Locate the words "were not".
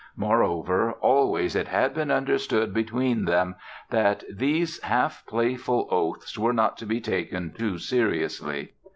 6.39-6.75